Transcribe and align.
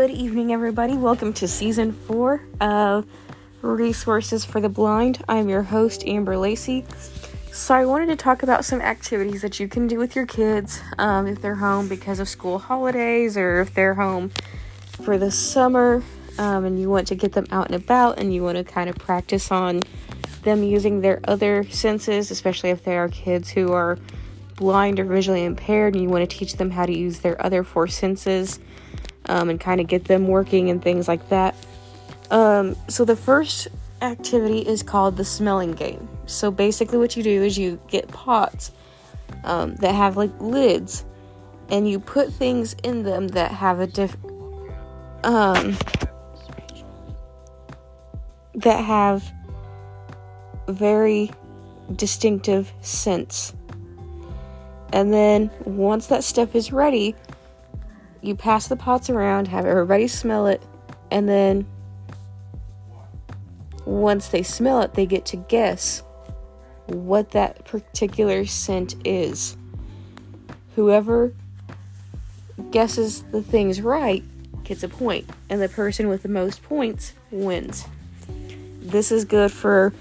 Good 0.00 0.12
evening, 0.12 0.50
everybody. 0.50 0.96
Welcome 0.96 1.34
to 1.34 1.46
season 1.46 1.92
four 1.92 2.40
of 2.58 3.04
Resources 3.60 4.46
for 4.46 4.58
the 4.58 4.70
Blind. 4.70 5.22
I'm 5.28 5.50
your 5.50 5.60
host, 5.60 6.04
Amber 6.06 6.38
Lacey. 6.38 6.86
So, 7.52 7.74
I 7.74 7.84
wanted 7.84 8.06
to 8.06 8.16
talk 8.16 8.42
about 8.42 8.64
some 8.64 8.80
activities 8.80 9.42
that 9.42 9.60
you 9.60 9.68
can 9.68 9.86
do 9.86 9.98
with 9.98 10.16
your 10.16 10.24
kids 10.24 10.80
um, 10.96 11.26
if 11.26 11.42
they're 11.42 11.56
home 11.56 11.86
because 11.86 12.18
of 12.18 12.30
school 12.30 12.58
holidays 12.58 13.36
or 13.36 13.60
if 13.60 13.74
they're 13.74 13.92
home 13.92 14.30
for 15.02 15.18
the 15.18 15.30
summer 15.30 16.02
um, 16.38 16.64
and 16.64 16.80
you 16.80 16.88
want 16.88 17.06
to 17.08 17.14
get 17.14 17.32
them 17.32 17.44
out 17.50 17.66
and 17.66 17.74
about 17.74 18.18
and 18.18 18.32
you 18.32 18.42
want 18.42 18.56
to 18.56 18.64
kind 18.64 18.88
of 18.88 18.96
practice 18.96 19.52
on 19.52 19.82
them 20.44 20.62
using 20.62 21.02
their 21.02 21.20
other 21.24 21.62
senses, 21.64 22.30
especially 22.30 22.70
if 22.70 22.84
they 22.84 22.96
are 22.96 23.10
kids 23.10 23.50
who 23.50 23.72
are 23.72 23.98
blind 24.56 24.98
or 24.98 25.04
visually 25.04 25.44
impaired 25.44 25.92
and 25.92 26.02
you 26.02 26.08
want 26.08 26.28
to 26.28 26.38
teach 26.38 26.54
them 26.54 26.70
how 26.70 26.86
to 26.86 26.96
use 26.96 27.20
their 27.20 27.38
other 27.44 27.62
four 27.62 27.86
senses 27.86 28.60
um, 29.26 29.50
and 29.50 29.60
kind 29.60 29.80
of 29.80 29.86
get 29.86 30.04
them 30.04 30.28
working 30.28 30.70
and 30.70 30.82
things 30.82 31.08
like 31.08 31.28
that. 31.28 31.54
Um, 32.30 32.76
so 32.88 33.04
the 33.04 33.16
first 33.16 33.68
activity 34.02 34.60
is 34.60 34.82
called 34.82 35.16
the 35.16 35.24
smelling 35.24 35.72
game. 35.72 36.08
So 36.26 36.50
basically, 36.50 36.98
what 36.98 37.16
you 37.16 37.22
do 37.22 37.42
is 37.42 37.58
you 37.58 37.80
get 37.88 38.08
pots 38.08 38.72
um, 39.44 39.74
that 39.76 39.94
have 39.94 40.16
like 40.16 40.30
lids, 40.40 41.04
and 41.68 41.88
you 41.88 42.00
put 42.00 42.32
things 42.32 42.74
in 42.82 43.02
them 43.02 43.28
that 43.28 43.50
have 43.50 43.80
a 43.80 43.86
different 43.86 44.26
um 45.22 45.76
that 48.54 48.82
have 48.82 49.30
very 50.68 51.30
distinctive 51.96 52.72
scents. 52.80 53.54
And 54.92 55.12
then 55.12 55.50
once 55.64 56.08
that 56.08 56.24
stuff 56.24 56.54
is 56.54 56.72
ready, 56.72 57.14
you 58.22 58.34
pass 58.34 58.68
the 58.68 58.76
pots 58.76 59.10
around, 59.10 59.48
have 59.48 59.66
everybody 59.66 60.08
smell 60.08 60.46
it, 60.46 60.62
and 61.10 61.28
then 61.28 61.66
once 63.84 64.28
they 64.28 64.42
smell 64.42 64.82
it, 64.82 64.94
they 64.94 65.06
get 65.06 65.26
to 65.26 65.36
guess 65.36 66.02
what 66.86 67.30
that 67.32 67.64
particular 67.64 68.44
scent 68.46 68.94
is. 69.04 69.56
Whoever 70.76 71.32
guesses 72.70 73.22
the 73.32 73.42
things 73.42 73.80
right 73.80 74.22
gets 74.64 74.82
a 74.82 74.88
point, 74.88 75.28
and 75.48 75.60
the 75.60 75.68
person 75.68 76.08
with 76.08 76.22
the 76.22 76.28
most 76.28 76.62
points 76.62 77.14
wins. 77.30 77.86
This 78.80 79.12
is 79.12 79.24
good 79.24 79.50
for, 79.50 79.92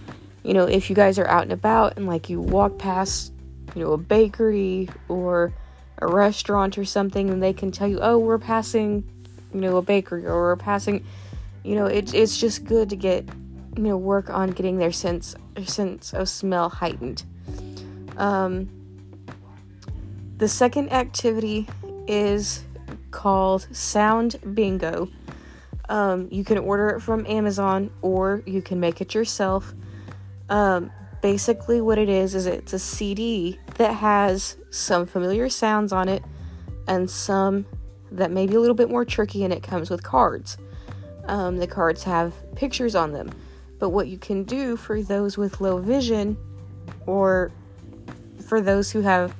you 0.44 0.54
know, 0.54 0.66
if 0.66 0.90
you 0.90 0.96
guys 0.96 1.20
are 1.20 1.28
out 1.28 1.44
and 1.44 1.52
about 1.52 1.98
and 1.98 2.06
like 2.06 2.30
you 2.30 2.40
walk 2.42 2.78
past 2.78 3.34
you 3.76 3.84
know, 3.84 3.94
a 3.94 3.98
bakery 3.98 4.90
or 5.08 5.54
a 6.02 6.08
restaurant 6.08 6.78
or 6.78 6.86
something, 6.86 7.30
and 7.30 7.42
they 7.42 7.54
can 7.54 7.72
tell 7.72 7.88
you, 7.88 8.00
oh, 8.02 8.18
we're 8.18 8.40
passing, 8.40 9.04
you 9.54 9.62
know, 9.62 9.78
a 9.78 9.82
bakery 9.82 10.26
or 10.26 10.42
we're 10.42 10.56
passing, 10.56 11.06
you 11.64 11.76
know, 11.76 11.86
it, 11.86 12.14
it's 12.14 12.38
just 12.38 12.66
good 12.66 12.90
to 12.90 12.96
get, 12.96 13.28
you 13.76 13.84
know, 13.84 13.98
work 13.98 14.30
on 14.30 14.50
getting 14.52 14.78
their 14.78 14.92
sense, 14.92 15.36
their 15.56 15.66
sense 15.66 16.14
of 16.14 16.30
smell 16.30 16.70
heightened. 16.70 17.24
Um, 18.18 18.70
the 20.38 20.48
second 20.48 20.92
activity 20.92 21.68
is 22.08 22.64
called 23.12 23.68
Sound 23.76 24.40
Bingo. 24.54 25.10
Um, 25.90 26.28
you 26.32 26.44
can 26.44 26.58
order 26.58 26.90
it 26.90 27.02
from 27.02 27.26
Amazon 27.26 27.92
or 28.02 28.44
you 28.46 28.62
can 28.62 28.80
make 28.80 29.02
it 29.02 29.14
yourself. 29.14 29.74
Um, 30.50 30.92
basically 31.22 31.82
what 31.82 31.98
it 31.98 32.10
is 32.10 32.36
is 32.36 32.46
it's 32.46 32.74
a 32.74 32.80
CD 32.80 33.60
that 33.80 33.94
has 33.94 34.58
some 34.72 35.06
familiar 35.06 35.48
sounds 35.48 35.94
on 35.94 36.10
it 36.10 36.22
and 36.90 37.10
some 37.10 37.66
that 38.12 38.30
may 38.30 38.46
be 38.46 38.56
a 38.56 38.60
little 38.60 38.76
bit 38.76 38.90
more 38.90 39.06
tricky 39.06 39.46
and 39.46 39.54
it 39.54 39.64
comes 39.64 39.90
with 39.90 40.04
cards. 40.04 40.58
Um, 41.26 41.56
the 41.56 41.66
cards 41.66 42.04
have 42.04 42.34
pictures 42.56 42.94
on 42.94 43.14
them. 43.14 43.32
But 43.80 43.90
what 43.90 44.10
you 44.10 44.18
can 44.18 44.44
do 44.44 44.76
for 44.76 45.02
those 45.02 45.38
with 45.38 45.62
low 45.62 45.78
vision 45.78 46.36
or 47.06 47.54
for 48.46 48.60
those 48.60 48.92
who 48.92 49.00
have 49.00 49.34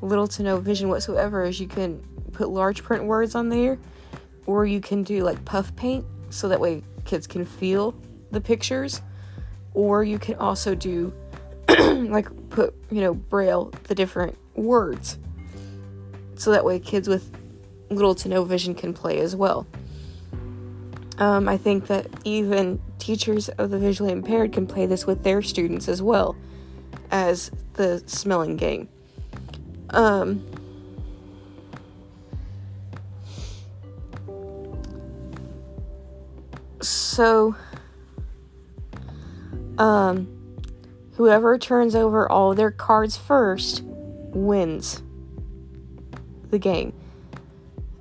little 0.00 0.28
to 0.28 0.42
no 0.42 0.56
vision 0.56 0.88
whatsoever 0.88 1.44
is 1.44 1.60
you 1.60 1.68
can 1.68 2.02
put 2.32 2.48
large 2.48 2.82
print 2.82 3.04
words 3.04 3.34
on 3.34 3.50
there 3.50 3.78
or 4.46 4.64
you 4.64 4.80
can 4.80 5.02
do 5.02 5.22
like 5.22 5.44
puff 5.44 5.76
paint 5.76 6.06
so 6.30 6.48
that 6.48 6.58
way 6.58 6.82
kids 7.04 7.26
can 7.26 7.44
feel 7.44 7.94
the 8.30 8.40
pictures 8.40 9.02
or 9.74 10.04
you 10.04 10.18
can 10.18 10.36
also 10.36 10.74
do 10.74 11.12
like 12.10 12.28
put 12.50 12.74
you 12.90 13.00
know 13.00 13.14
braille 13.14 13.72
the 13.84 13.94
different 13.94 14.36
words 14.54 15.18
so 16.36 16.50
that 16.50 16.64
way 16.64 16.78
kids 16.78 17.08
with 17.08 17.30
little 17.90 18.14
to 18.14 18.28
no 18.28 18.44
vision 18.44 18.74
can 18.74 18.92
play 18.92 19.20
as 19.20 19.36
well. 19.36 19.66
Um, 21.18 21.48
i 21.48 21.56
think 21.56 21.86
that 21.86 22.08
even 22.24 22.80
teachers 22.98 23.48
of 23.50 23.70
the 23.70 23.78
visually 23.78 24.10
impaired 24.10 24.52
can 24.52 24.66
play 24.66 24.86
this 24.86 25.06
with 25.06 25.22
their 25.22 25.42
students 25.42 25.88
as 25.88 26.02
well 26.02 26.34
as 27.12 27.52
the 27.74 28.02
smelling 28.06 28.56
game 28.56 28.88
um, 29.90 30.44
so 36.80 37.54
um, 39.78 40.43
whoever 41.16 41.58
turns 41.58 41.94
over 41.94 42.30
all 42.30 42.54
their 42.54 42.70
cards 42.70 43.16
first 43.16 43.82
wins 43.84 45.02
the 46.50 46.58
game. 46.58 46.92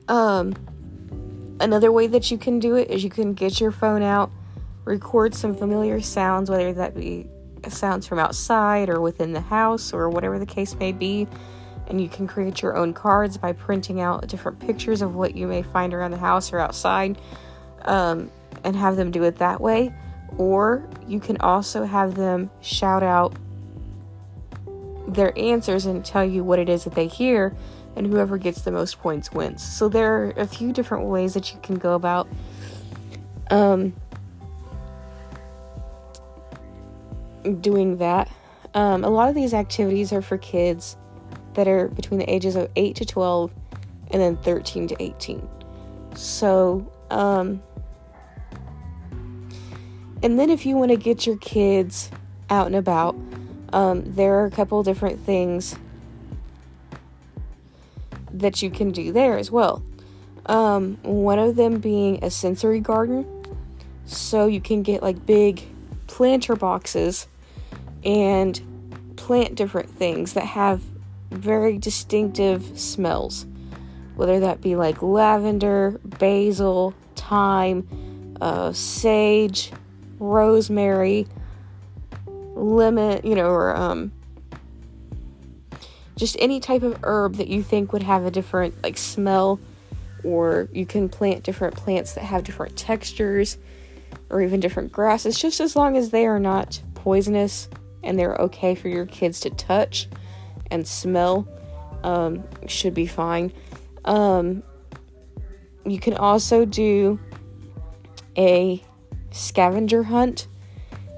Um, 0.07 0.53
another 1.59 1.91
way 1.91 2.07
that 2.07 2.31
you 2.31 2.37
can 2.37 2.59
do 2.59 2.75
it 2.75 2.89
is 2.89 3.03
you 3.03 3.09
can 3.09 3.33
get 3.33 3.59
your 3.59 3.71
phone 3.71 4.01
out, 4.01 4.31
record 4.85 5.33
some 5.35 5.55
familiar 5.55 6.01
sounds, 6.01 6.49
whether 6.49 6.73
that 6.73 6.95
be 6.95 7.27
sounds 7.69 8.05
from 8.05 8.19
outside 8.19 8.89
or 8.89 8.99
within 8.99 9.31
the 9.31 9.41
house 9.41 9.93
or 9.93 10.09
whatever 10.09 10.37
the 10.37 10.45
case 10.45 10.75
may 10.75 10.91
be. 10.91 11.27
And 11.87 12.01
you 12.01 12.09
can 12.09 12.27
create 12.27 12.61
your 12.61 12.75
own 12.75 12.93
cards 12.93 13.37
by 13.37 13.53
printing 13.53 14.01
out 14.01 14.27
different 14.27 14.59
pictures 14.59 15.01
of 15.01 15.15
what 15.15 15.35
you 15.35 15.47
may 15.47 15.61
find 15.61 15.93
around 15.93 16.11
the 16.11 16.17
house 16.17 16.51
or 16.51 16.59
outside 16.59 17.17
um, 17.83 18.31
and 18.63 18.75
have 18.75 18.95
them 18.95 19.11
do 19.11 19.23
it 19.23 19.37
that 19.37 19.61
way 19.61 19.93
or 20.37 20.87
you 21.07 21.19
can 21.19 21.37
also 21.37 21.85
have 21.85 22.15
them 22.15 22.49
shout 22.61 23.03
out 23.03 23.35
their 25.07 25.37
answers 25.37 25.85
and 25.85 26.03
tell 26.03 26.25
you 26.25 26.43
what 26.43 26.59
it 26.59 26.69
is 26.69 26.83
that 26.85 26.95
they 26.95 27.07
hear, 27.07 27.55
and 27.95 28.07
whoever 28.07 28.37
gets 28.37 28.61
the 28.61 28.71
most 28.71 28.99
points 28.99 29.31
wins. 29.31 29.61
So 29.61 29.89
there 29.89 30.25
are 30.25 30.33
a 30.37 30.47
few 30.47 30.73
different 30.73 31.05
ways 31.05 31.33
that 31.33 31.53
you 31.53 31.59
can 31.61 31.75
go 31.75 31.93
about 31.93 32.27
um, 33.51 33.93
doing 37.61 37.97
that. 37.97 38.29
Um, 38.73 39.03
a 39.03 39.09
lot 39.09 39.29
of 39.29 39.35
these 39.35 39.53
activities 39.53 40.11
are 40.11 40.21
for 40.21 40.37
kids 40.37 40.97
that 41.53 41.67
are 41.67 41.87
between 41.89 42.19
the 42.19 42.31
ages 42.31 42.55
of 42.55 42.71
8 42.75 42.95
to 42.95 43.05
12 43.05 43.51
and 44.11 44.21
then 44.21 44.37
13 44.37 44.87
to 44.87 45.03
18. 45.03 45.47
So, 46.15 46.91
um, 47.09 47.61
and 50.23 50.39
then 50.39 50.49
if 50.49 50.65
you 50.65 50.77
want 50.77 50.89
to 50.89 50.97
get 50.97 51.27
your 51.27 51.37
kids 51.37 52.09
out 52.49 52.65
and 52.65 52.75
about, 52.75 53.15
um, 53.73 54.03
there 54.05 54.39
are 54.39 54.45
a 54.45 54.51
couple 54.51 54.81
different 54.81 55.19
things 55.19 55.75
that 58.31 58.61
you 58.61 58.71
can 58.71 58.91
do 58.91 59.11
there 59.11 59.37
as 59.37 59.51
well. 59.51 59.83
Um, 60.45 60.97
one 61.03 61.39
of 61.39 61.57
them 61.57 61.79
being 61.79 62.23
a 62.23 62.31
sensory 62.31 62.79
garden. 62.79 63.25
So 64.05 64.47
you 64.47 64.61
can 64.61 64.81
get 64.81 65.01
like 65.01 65.25
big 65.25 65.63
planter 66.07 66.55
boxes 66.55 67.27
and 68.03 68.61
plant 69.17 69.55
different 69.55 69.89
things 69.89 70.33
that 70.33 70.45
have 70.45 70.81
very 71.31 71.77
distinctive 71.77 72.79
smells, 72.79 73.45
whether 74.15 74.39
that 74.39 74.61
be 74.61 74.75
like 74.75 75.01
lavender, 75.01 75.99
basil, 76.03 76.93
thyme, 77.15 78.37
uh, 78.41 78.71
sage, 78.73 79.71
rosemary, 80.23 81.27
lemon, 82.55 83.21
you 83.23 83.35
know, 83.35 83.49
or 83.49 83.75
um, 83.75 84.11
just 86.15 86.37
any 86.39 86.59
type 86.59 86.83
of 86.83 86.97
herb 87.03 87.35
that 87.35 87.47
you 87.47 87.61
think 87.61 87.91
would 87.93 88.03
have 88.03 88.25
a 88.25 88.31
different 88.31 88.81
like 88.83 88.97
smell 88.97 89.59
or 90.23 90.69
you 90.71 90.85
can 90.85 91.09
plant 91.09 91.43
different 91.43 91.75
plants 91.75 92.13
that 92.13 92.23
have 92.23 92.43
different 92.43 92.77
textures 92.77 93.57
or 94.29 94.41
even 94.41 94.59
different 94.59 94.91
grasses 94.91 95.37
just 95.37 95.59
as 95.59 95.75
long 95.75 95.97
as 95.97 96.11
they 96.11 96.25
are 96.25 96.39
not 96.39 96.81
poisonous 96.95 97.67
and 98.03 98.17
they're 98.17 98.35
okay 98.35 98.75
for 98.75 98.87
your 98.87 99.05
kids 99.05 99.41
to 99.41 99.49
touch 99.49 100.07
and 100.71 100.87
smell 100.87 101.47
um, 102.03 102.43
should 102.67 102.93
be 102.93 103.05
fine. 103.05 103.51
Um, 104.05 104.63
you 105.85 105.99
can 105.99 106.13
also 106.15 106.65
do 106.65 107.19
a 108.37 108.83
scavenger 109.33 110.03
hunt 110.03 110.47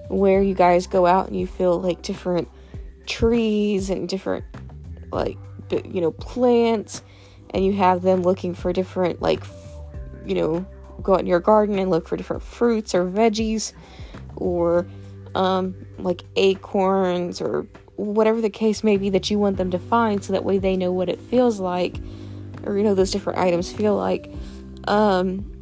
where 0.08 0.42
you 0.42 0.54
guys 0.54 0.88
go 0.88 1.06
out 1.06 1.28
and 1.28 1.40
you 1.40 1.46
feel 1.46 1.80
like 1.80 2.02
different 2.02 2.48
trees 3.06 3.90
and 3.90 4.10
different 4.10 4.44
like 5.12 5.38
you 5.72 6.02
know 6.02 6.12
plants 6.12 7.04
and 7.52 7.64
you 7.64 7.74
have 7.74 8.02
them 8.02 8.22
looking 8.22 8.54
for 8.54 8.72
different 8.74 9.22
like 9.22 9.44
you 10.26 10.36
know 10.36 10.66
go 11.02 11.14
out 11.14 11.20
in 11.20 11.28
your 11.28 11.40
garden 11.40 11.78
and 11.78 11.92
look 11.92 12.08
for 12.08 12.18
different 12.18 12.42
fruits 12.42 12.96
or 12.96 13.06
veggies 13.06 13.74
or 14.36 14.88
um, 15.36 15.76
like 16.00 16.24
acorns 16.36 17.42
or 17.42 17.68
whatever 17.98 18.42
the 18.42 18.50
case 18.50 18.84
may 18.84 18.98
be 18.98 19.10
that 19.10 19.30
you 19.30 19.38
want 19.38 19.58
them 19.58 19.72
to 19.72 19.80
find 19.80 20.24
so 20.24 20.34
that 20.34 20.44
way 20.44 20.58
they 20.58 20.78
know 20.78 20.92
what 20.92 21.10
it 21.10 21.20
feels 21.20 21.60
like 21.60 21.98
or 22.66 22.78
you 22.78 22.84
know 22.84 22.96
those 22.96 23.12
different 23.12 23.40
items 23.40 23.72
feel 23.72 23.96
like. 23.96 24.32
Um, 24.88 25.55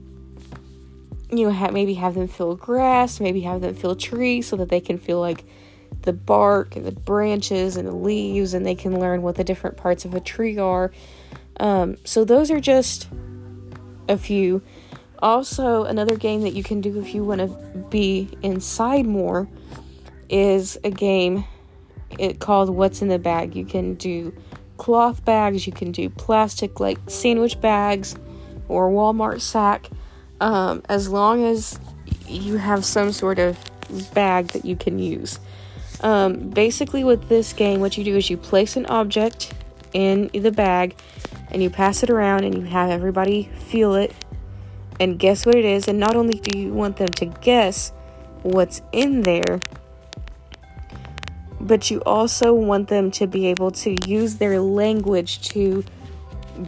you 1.38 1.50
know 1.50 1.71
maybe 1.71 1.95
have 1.95 2.15
them 2.15 2.27
feel 2.27 2.56
grass 2.56 3.19
maybe 3.19 3.41
have 3.41 3.62
them 3.62 3.74
feel 3.74 3.95
trees 3.95 4.47
so 4.47 4.56
that 4.56 4.69
they 4.69 4.80
can 4.80 4.97
feel 4.97 5.19
like 5.19 5.44
the 6.03 6.13
bark 6.13 6.75
and 6.75 6.85
the 6.85 6.91
branches 6.91 7.75
and 7.77 7.88
the 7.88 7.95
leaves 7.95 8.53
and 8.53 8.65
they 8.65 8.75
can 8.75 9.00
learn 9.00 9.21
what 9.21 9.35
the 9.35 9.44
different 9.44 9.77
parts 9.77 10.06
of 10.06 10.13
a 10.13 10.19
tree 10.19 10.57
are. 10.57 10.91
Um, 11.59 11.97
so 12.03 12.24
those 12.24 12.51
are 12.51 12.59
just 12.59 13.09
a 14.07 14.18
few. 14.18 14.62
Also 15.19 15.83
another 15.83 16.15
game 16.15 16.41
that 16.41 16.53
you 16.53 16.63
can 16.63 16.81
do 16.81 17.00
if 17.00 17.15
you 17.15 17.24
want 17.24 17.39
to 17.39 17.47
be 17.89 18.29
inside 18.41 19.06
more 19.06 19.47
is 20.29 20.77
a 20.83 20.91
game 20.91 21.45
it 22.19 22.39
called 22.39 22.69
What's 22.69 23.01
in 23.01 23.07
the 23.07 23.18
Bag. 23.18 23.56
You 23.56 23.65
can 23.65 23.95
do 23.95 24.33
cloth 24.77 25.24
bags, 25.24 25.65
you 25.65 25.74
can 25.74 25.91
do 25.91 26.09
plastic 26.09 26.79
like 26.79 26.97
sandwich 27.07 27.59
bags 27.62 28.15
or 28.68 28.89
Walmart 28.89 29.41
sack, 29.41 29.89
um, 30.39 30.81
as 30.89 31.09
long 31.09 31.45
as 31.45 31.80
you 32.27 32.57
have 32.57 32.85
some 32.85 33.12
sort 33.12 33.39
of 33.39 33.57
bag 34.13 34.47
that 34.50 34.65
you 34.65 34.75
can 34.75 35.00
use. 35.00 35.39
Um, 36.01 36.50
basically, 36.50 37.03
with 37.03 37.30
this 37.30 37.53
game, 37.53 37.80
what 37.80 37.97
you 37.97 38.03
do 38.03 38.18
is 38.18 38.30
you 38.30 38.38
place 38.38 38.75
an 38.75 38.85
object 38.88 39.53
in 39.94 40.30
the 40.33 40.51
bag 40.51 40.95
and 41.51 41.62
you 41.62 41.69
pass 41.69 42.03
it 42.03 42.09
around 42.09 42.44
and 42.44 42.56
you 42.56 42.63
have 42.63 42.89
everybody 42.89 43.50
feel 43.68 43.94
it 43.95 44.13
and 45.00 45.18
guess 45.18 45.45
what 45.45 45.56
it 45.56 45.65
is. 45.65 45.88
And 45.88 46.00
not 46.00 46.15
only 46.15 46.39
do 46.39 46.57
you 46.57 46.74
want 46.74 46.97
them 46.97 47.09
to 47.09 47.25
guess 47.25 47.91
what's 48.41 48.81
in 48.91 49.21
there, 49.21 49.59
but 51.62 51.89
you 51.89 52.01
also 52.01 52.53
want 52.53 52.89
them 52.89 53.09
to 53.12 53.27
be 53.27 53.47
able 53.47 53.71
to 53.71 53.95
use 54.07 54.36
their 54.36 54.59
language 54.59 55.41
to 55.50 55.86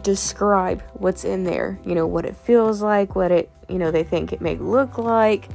describe 0.02 0.82
what's 0.94 1.24
in 1.24 1.44
there. 1.44 1.78
You 1.84 1.94
know, 1.94 2.06
what 2.06 2.24
it 2.24 2.36
feels 2.36 2.82
like, 2.82 3.14
what 3.14 3.30
it, 3.30 3.50
you 3.68 3.78
know, 3.78 3.90
they 3.90 4.04
think 4.04 4.32
it 4.32 4.40
may 4.40 4.56
look 4.56 4.98
like, 4.98 5.48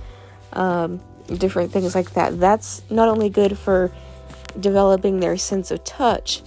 um, 0.53 0.99
different 1.37 1.71
things 1.71 1.95
like 1.95 2.11
that. 2.13 2.39
That's 2.39 2.81
not 2.89 3.07
only 3.07 3.29
good 3.29 3.57
for 3.57 3.91
developing 4.59 5.19
their 5.19 5.37
sense 5.37 5.71
of 5.71 5.83
touch, 5.83 6.41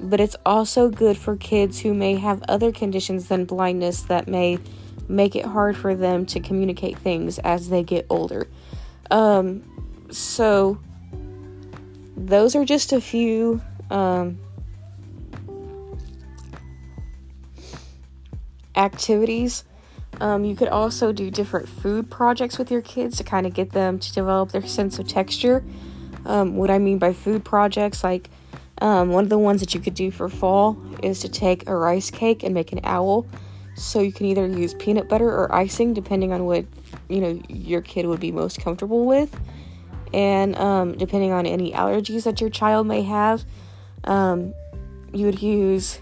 but 0.00 0.20
it's 0.20 0.36
also 0.44 0.88
good 0.88 1.16
for 1.16 1.36
kids 1.36 1.80
who 1.80 1.94
may 1.94 2.16
have 2.16 2.42
other 2.48 2.72
conditions 2.72 3.28
than 3.28 3.44
blindness 3.44 4.02
that 4.02 4.28
may 4.28 4.58
make 5.08 5.36
it 5.36 5.44
hard 5.44 5.76
for 5.76 5.94
them 5.94 6.26
to 6.26 6.40
communicate 6.40 6.98
things 6.98 7.38
as 7.40 7.68
they 7.68 7.82
get 7.82 8.06
older. 8.10 8.48
Um, 9.10 9.62
so, 10.10 10.78
those 12.16 12.56
are 12.56 12.64
just 12.64 12.92
a 12.92 13.00
few 13.00 13.60
um, 13.90 14.38
activities. 18.84 19.64
Um, 20.20 20.44
you 20.44 20.54
could 20.54 20.68
also 20.68 21.12
do 21.12 21.30
different 21.30 21.68
food 21.68 22.10
projects 22.10 22.58
with 22.58 22.70
your 22.70 22.82
kids 22.82 23.16
to 23.16 23.24
kind 23.24 23.46
of 23.46 23.54
get 23.54 23.72
them 23.72 23.98
to 23.98 24.12
develop 24.12 24.52
their 24.52 24.66
sense 24.66 24.98
of 24.98 25.08
texture. 25.08 25.64
Um, 26.24 26.56
what 26.56 26.70
I 26.70 26.78
mean 26.78 26.98
by 26.98 27.12
food 27.12 27.44
projects, 27.44 28.04
like 28.04 28.30
um, 28.80 29.10
one 29.10 29.24
of 29.24 29.30
the 29.30 29.38
ones 29.38 29.60
that 29.60 29.74
you 29.74 29.80
could 29.80 29.94
do 29.94 30.10
for 30.10 30.28
fall 30.28 30.80
is 31.02 31.20
to 31.20 31.28
take 31.28 31.68
a 31.68 31.74
rice 31.74 32.10
cake 32.10 32.42
and 32.42 32.54
make 32.54 32.72
an 32.72 32.80
owl. 32.84 33.26
So 33.76 34.00
you 34.00 34.12
can 34.12 34.26
either 34.26 34.46
use 34.46 34.72
peanut 34.74 35.08
butter 35.08 35.28
or 35.28 35.52
icing, 35.52 35.94
depending 35.94 36.32
on 36.32 36.44
what 36.44 36.64
you 37.08 37.20
know 37.20 37.42
your 37.48 37.80
kid 37.80 38.06
would 38.06 38.20
be 38.20 38.30
most 38.30 38.60
comfortable 38.60 39.04
with 39.04 39.36
and 40.14 40.54
um, 40.56 40.96
depending 40.96 41.32
on 41.32 41.44
any 41.44 41.72
allergies 41.72 42.22
that 42.22 42.40
your 42.40 42.48
child 42.48 42.86
may 42.86 43.02
have, 43.02 43.44
um, 44.04 44.54
you 45.12 45.26
would 45.26 45.42
use 45.42 45.98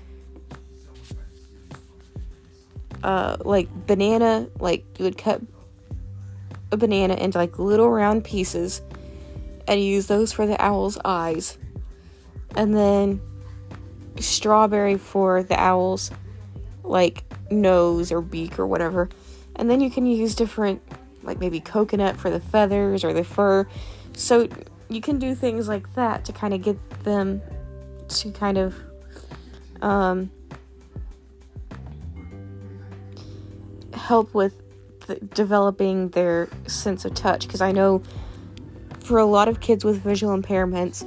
uh, 3.02 3.36
like 3.40 3.68
banana, 3.86 4.48
like 4.60 4.84
you 4.98 5.04
would 5.04 5.18
cut 5.18 5.40
a 6.70 6.76
banana 6.76 7.14
into 7.14 7.38
like 7.38 7.58
little 7.58 7.90
round 7.90 8.24
pieces 8.24 8.82
and 9.68 9.82
use 9.82 10.06
those 10.06 10.32
for 10.32 10.46
the 10.46 10.60
owl's 10.62 10.98
eyes, 11.04 11.58
and 12.56 12.74
then 12.74 13.20
strawberry 14.18 14.96
for 14.96 15.42
the 15.42 15.60
owl's 15.60 16.10
like 16.82 17.24
nose 17.50 18.10
or 18.12 18.20
beak 18.20 18.58
or 18.58 18.66
whatever, 18.66 19.08
and 19.56 19.70
then 19.70 19.80
you 19.80 19.90
can 19.90 20.06
use 20.06 20.34
different 20.34 20.82
like 21.22 21.38
maybe 21.38 21.60
coconut 21.60 22.16
for 22.16 22.30
the 22.30 22.40
feathers 22.40 23.04
or 23.04 23.12
the 23.12 23.24
fur. 23.24 23.66
So 24.14 24.48
you 24.88 25.00
can 25.00 25.18
do 25.18 25.34
things 25.34 25.68
like 25.68 25.94
that 25.94 26.24
to 26.26 26.32
kind 26.32 26.52
of 26.52 26.62
get 26.62 27.04
them 27.04 27.40
to 28.08 28.30
kind 28.32 28.58
of 28.58 28.74
um, 29.80 30.30
help 34.12 34.34
with 34.34 34.54
developing 35.32 36.10
their 36.10 36.46
sense 36.66 37.06
of 37.06 37.14
touch 37.14 37.46
because 37.46 37.62
I 37.62 37.72
know 37.72 38.02
for 39.00 39.16
a 39.16 39.24
lot 39.24 39.48
of 39.48 39.60
kids 39.60 39.86
with 39.86 40.02
visual 40.02 40.36
impairments 40.36 41.02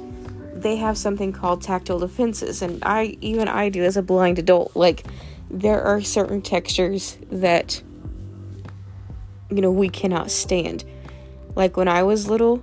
they 0.60 0.74
have 0.74 0.98
something 0.98 1.32
called 1.32 1.62
tactile 1.62 2.00
defensiveness 2.00 2.62
and 2.62 2.82
I 2.82 3.16
even 3.20 3.46
I 3.46 3.68
do 3.68 3.84
as 3.84 3.96
a 3.96 4.02
blind 4.02 4.40
adult 4.40 4.74
like 4.74 5.06
there 5.48 5.80
are 5.80 6.00
certain 6.00 6.42
textures 6.42 7.16
that 7.30 7.80
you 9.50 9.60
know 9.60 9.70
we 9.70 9.88
cannot 9.88 10.32
stand 10.32 10.82
like 11.54 11.76
when 11.76 11.86
I 11.86 12.02
was 12.02 12.28
little 12.28 12.60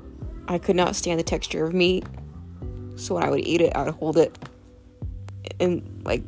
I 0.50 0.58
could 0.58 0.76
not 0.76 0.98
stand 0.98 1.22
the 1.22 1.24
texture 1.24 1.64
of 1.64 1.74
meat. 1.74 2.06
So 2.98 3.16
when 3.16 3.24
I 3.24 3.30
would 3.30 3.48
eat 3.48 3.62
it, 3.62 3.72
I 3.78 3.84
would 3.84 3.94
hold 3.94 4.18
it 4.18 4.38
and 5.62 6.02
like 6.04 6.22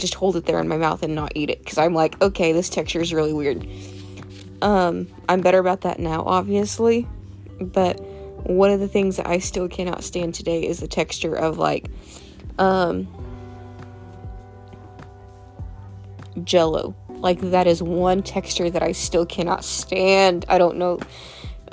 just 0.00 0.14
hold 0.14 0.36
it 0.36 0.46
there 0.46 0.58
in 0.58 0.68
my 0.68 0.76
mouth 0.76 1.02
and 1.02 1.14
not 1.14 1.32
eat 1.34 1.50
it 1.50 1.58
because 1.60 1.78
I'm 1.78 1.94
like, 1.94 2.20
okay, 2.22 2.52
this 2.52 2.68
texture 2.68 3.00
is 3.00 3.12
really 3.14 3.32
weird. 3.32 3.66
Um, 4.62 5.08
I'm 5.28 5.40
better 5.40 5.58
about 5.58 5.82
that 5.82 5.98
now, 5.98 6.22
obviously, 6.24 7.06
but 7.60 8.00
one 8.44 8.70
of 8.70 8.80
the 8.80 8.88
things 8.88 9.16
that 9.16 9.26
I 9.26 9.38
still 9.38 9.68
cannot 9.68 10.02
stand 10.02 10.34
today 10.34 10.66
is 10.66 10.80
the 10.80 10.88
texture 10.88 11.34
of 11.34 11.58
like 11.58 11.86
um, 12.58 13.06
jello. 16.44 16.94
Like 17.08 17.40
that 17.40 17.66
is 17.66 17.82
one 17.82 18.22
texture 18.22 18.70
that 18.70 18.82
I 18.82 18.92
still 18.92 19.26
cannot 19.26 19.64
stand. 19.64 20.46
I 20.48 20.58
don't 20.58 20.76
know 20.76 21.00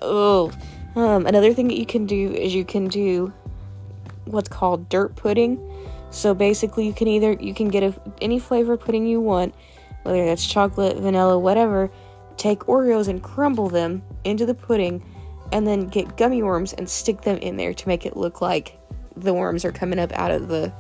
oh, 0.01 0.51
um, 0.96 1.25
another 1.25 1.53
thing 1.53 1.67
that 1.67 1.77
you 1.77 1.86
can 1.86 2.05
do 2.05 2.31
is 2.31 2.53
you 2.53 2.65
can 2.65 2.88
do 2.88 3.34
what's 4.25 4.50
called 4.50 4.89
dirt 4.89 5.15
pudding. 5.15 5.66
So 6.17 6.33
basically, 6.33 6.88
you 6.88 6.93
can 6.93 7.07
either 7.07 7.33
you 7.33 7.53
can 7.53 7.67
get 7.67 7.83
a, 7.83 7.93
any 8.21 8.39
flavor 8.39 8.75
pudding 8.75 9.05
you 9.05 9.21
want, 9.21 9.53
whether 10.01 10.25
that's 10.25 10.47
chocolate, 10.47 10.97
vanilla, 10.97 11.38
whatever. 11.38 11.91
Take 12.38 12.62
Oreos 12.62 13.07
and 13.07 13.21
crumble 13.21 13.69
them 13.69 14.01
into 14.24 14.45
the 14.45 14.55
pudding, 14.55 15.03
and 15.51 15.67
then 15.67 15.88
get 15.88 16.17
gummy 16.17 16.41
worms 16.41 16.74
and 16.74 16.89
stick 16.89 17.21
them 17.21 17.38
in 17.38 17.55
there 17.55 17.71
to 17.71 17.88
make 17.88 18.05
it 18.07 18.17
look 18.17 18.41
like 18.41 18.79
the 19.15 19.31
worms 19.31 19.63
are 19.63 19.71
coming 19.71 20.00
up 20.00 20.12
out 20.13 20.31
of 20.31 20.47
the 20.47 20.74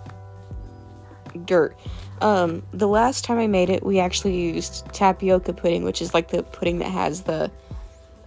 dirt. 1.45 1.77
Um, 2.19 2.63
the 2.73 2.87
last 2.87 3.23
time 3.23 3.37
I 3.37 3.45
made 3.45 3.69
it, 3.69 3.85
we 3.85 3.99
actually 3.99 4.35
used 4.35 4.87
tapioca 4.91 5.53
pudding, 5.53 5.83
which 5.83 6.01
is 6.01 6.15
like 6.15 6.29
the 6.29 6.41
pudding 6.41 6.79
that 6.79 6.89
has 6.89 7.21
the 7.21 7.51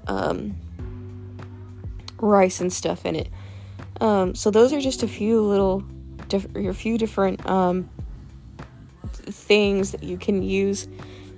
um, 0.07 0.57
rice 2.19 2.61
and 2.61 2.73
stuff 2.73 3.05
in 3.05 3.17
it. 3.17 3.29
Um, 4.01 4.37
so 4.37 4.53
those 4.53 4.73
are 4.73 4.81
just 4.81 5.03
a 5.03 5.09
few 5.09 5.43
little, 5.43 5.83
diff- 6.31 6.55
a 6.57 6.73
few 6.73 6.97
different 6.97 7.45
um, 7.47 7.89
things 9.13 9.93
that 9.93 10.03
you 10.03 10.17
can 10.17 10.43
use. 10.43 10.89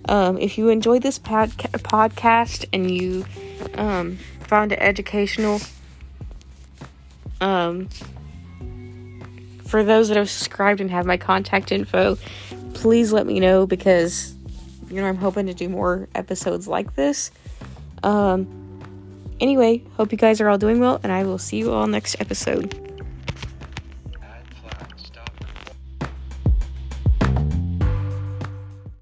Um, 0.09 0.39
if 0.39 0.59
you 0.59 0.69
enjoyed 0.69 1.03
this 1.03 1.19
podca- 1.19 1.71
podcast 1.83 2.67
and 2.73 2.91
you 2.91 3.25
um, 3.75 4.17
found 4.41 4.73
it 4.73 4.79
educational, 4.81 5.61
um, 7.41 7.89
for 9.67 9.83
those 9.83 10.09
that 10.09 10.17
have 10.17 10.31
subscribed 10.31 10.81
and 10.81 10.91
have 10.91 11.07
my 11.07 11.17
contact 11.17 11.73
info, 11.73 12.19
please 12.75 13.13
let 13.13 13.27
me 13.27 13.41
know 13.41 13.67
because 13.67 14.35
you 14.89 15.01
know 15.01 15.07
I'm 15.07 15.17
hoping 15.17 15.47
to 15.47 15.55
do 15.55 15.69
more 15.69 16.09
episodes 16.15 16.69
like 16.69 16.95
this. 16.95 17.31
Um, 18.03 18.63
Anyway, 19.43 19.83
hope 19.97 20.13
you 20.13 20.19
guys 20.19 20.41
are 20.41 20.49
all 20.49 20.57
doing 20.57 20.79
well, 20.79 21.01
and 21.03 21.11
I 21.11 21.25
will 21.25 21.37
see 21.37 21.59
you 21.59 21.73
all 21.73 21.89
next 21.89 22.15
episode. 22.21 22.92